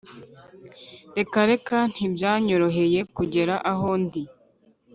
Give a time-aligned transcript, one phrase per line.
[1.17, 4.23] reka reka ntibyanyoroheye kugera aho ndi!